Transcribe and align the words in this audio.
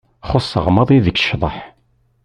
Xuṣṣeɣ 0.29 0.65
maḍi 0.71 0.97
deg 1.05 1.15
ccḍeḥ. 1.21 1.55